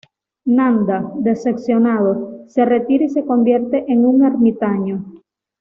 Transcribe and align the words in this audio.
Nanda, 0.47 1.11
decepcionado, 1.19 2.47
se 2.47 2.65
retira 2.65 3.05
y 3.05 3.09
se 3.09 3.23
convierte 3.23 3.85
en 3.87 4.03
un 4.07 4.25
ermitaño. 4.25 5.05